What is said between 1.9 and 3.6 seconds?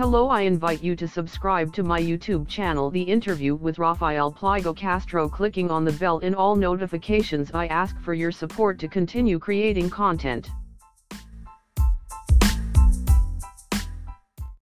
YouTube channel The Interview